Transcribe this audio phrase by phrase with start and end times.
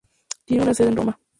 [0.45, 1.19] Tiene una sede en Roma.